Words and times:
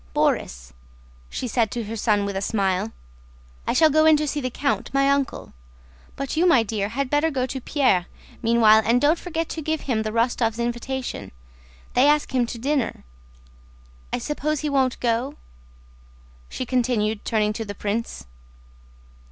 "Borís," 0.15 0.71
she 1.29 1.47
said 1.47 1.69
to 1.69 1.83
her 1.83 1.95
son 1.95 2.25
with 2.25 2.35
a 2.35 2.41
smile, 2.41 2.91
"I 3.67 3.73
shall 3.73 3.91
go 3.91 4.07
in 4.07 4.17
to 4.17 4.27
see 4.27 4.41
the 4.41 4.49
count, 4.49 4.89
my 4.95 5.07
uncle; 5.07 5.53
but 6.15 6.35
you, 6.35 6.47
my 6.47 6.63
dear, 6.63 6.89
had 6.89 7.07
better 7.11 7.29
go 7.29 7.45
to 7.45 7.61
Pierre 7.61 8.07
meanwhile 8.41 8.81
and 8.83 8.99
don't 8.99 9.19
forget 9.19 9.47
to 9.49 9.61
give 9.61 9.81
him 9.81 10.01
the 10.01 10.09
Rostóvs' 10.09 10.57
invitation. 10.57 11.31
They 11.93 12.07
ask 12.07 12.33
him 12.33 12.47
to 12.47 12.57
dinner. 12.57 13.03
I 14.11 14.17
suppose 14.17 14.61
he 14.61 14.71
won't 14.71 14.99
go?" 14.99 15.35
she 16.49 16.65
continued, 16.65 17.23
turning 17.23 17.53
to 17.53 17.63
the 17.63 17.75
prince. 17.75 18.25